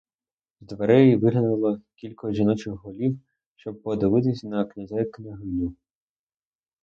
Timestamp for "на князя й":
4.43-5.05